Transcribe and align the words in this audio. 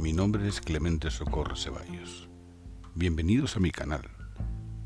mi 0.00 0.14
nombre 0.14 0.48
es 0.48 0.62
Clemente 0.62 1.10
Socorro 1.10 1.56
Ceballos. 1.56 2.30
Bienvenidos 2.94 3.56
a 3.56 3.60
mi 3.60 3.70
canal. 3.70 4.08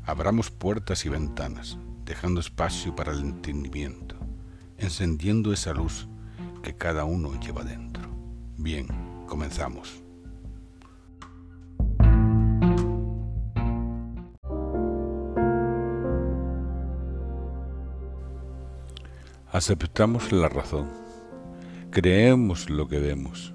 Abramos 0.03 0.51
puertas 0.51 1.05
y 1.05 1.09
ventanas, 1.09 1.77
dejando 2.03 2.41
espacio 2.41 2.93
para 2.97 3.13
el 3.13 3.21
entendimiento, 3.21 4.17
encendiendo 4.77 5.53
esa 5.53 5.73
luz 5.73 6.09
que 6.61 6.75
cada 6.75 7.05
uno 7.05 7.39
lleva 7.39 7.63
dentro. 7.63 8.03
Bien, 8.57 8.87
comenzamos. 9.25 10.03
Aceptamos 19.49 20.33
la 20.33 20.49
razón, 20.49 20.91
creemos 21.89 22.69
lo 22.69 22.89
que 22.89 22.99
vemos, 22.99 23.54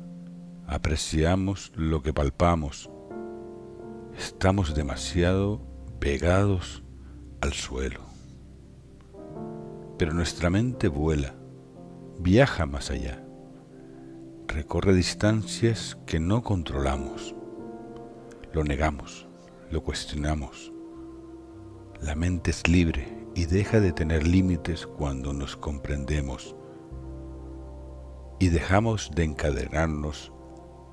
apreciamos 0.70 1.73
lo 1.74 2.01
que 2.01 2.12
palpamos, 2.12 2.88
estamos 4.16 4.73
demasiado 4.73 5.61
pegados 5.98 6.84
al 7.41 7.55
suelo. 7.55 8.02
Pero 9.98 10.14
nuestra 10.14 10.48
mente 10.48 10.87
vuela, 10.87 11.34
viaja 12.20 12.66
más 12.66 12.92
allá, 12.92 13.20
recorre 14.47 14.95
distancias 14.95 15.98
que 16.06 16.20
no 16.20 16.45
controlamos, 16.45 17.34
lo 18.52 18.62
negamos, 18.62 19.27
lo 19.73 19.83
cuestionamos. 19.83 20.73
La 22.00 22.14
mente 22.14 22.52
es 22.52 22.69
libre 22.69 23.27
y 23.34 23.47
deja 23.47 23.80
de 23.80 23.92
tener 23.92 24.25
límites 24.25 24.87
cuando 24.87 25.33
nos 25.33 25.56
comprendemos 25.56 26.55
y 28.39 28.50
dejamos 28.50 29.11
de 29.16 29.25
encadenarnos 29.25 30.33